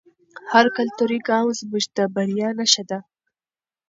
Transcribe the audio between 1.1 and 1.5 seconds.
ګام